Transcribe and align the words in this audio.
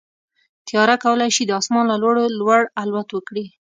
طیاره 0.67 0.95
کولی 1.03 1.29
شي 1.35 1.43
د 1.45 1.51
اسمان 1.59 1.85
له 1.91 1.95
لوړو 2.03 2.23
لوړ 2.39 2.61
الوت 2.81 3.09
وکړي. 3.13 3.45